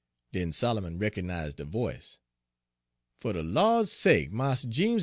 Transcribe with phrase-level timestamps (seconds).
[0.31, 2.17] "Den Solomon reco'nized de voice."
[3.21, 4.99] 'Fer de Lawd's sake, Mars Jeems!